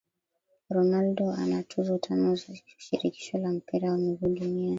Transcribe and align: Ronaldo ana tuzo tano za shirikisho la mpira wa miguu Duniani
Ronaldo 0.75 1.25
ana 1.41 1.59
tuzo 1.63 1.97
tano 1.99 2.35
za 2.35 2.55
shirikisho 2.77 3.37
la 3.37 3.51
mpira 3.53 3.91
wa 3.91 3.97
miguu 3.97 4.27
Duniani 4.27 4.69